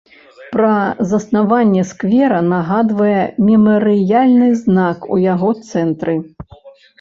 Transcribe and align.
Пра 0.53 0.77
заснаванне 1.09 1.83
сквера 1.89 2.39
нагадвае 2.53 3.19
мемарыяльны 3.51 4.49
знак 4.63 5.07
у 5.17 5.21
яго 5.33 5.49
цэнтры. 5.69 6.17